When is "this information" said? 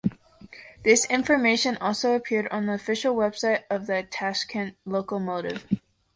0.83-1.77